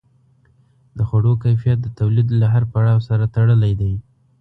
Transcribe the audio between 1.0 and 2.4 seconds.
خوړو کیفیت د تولید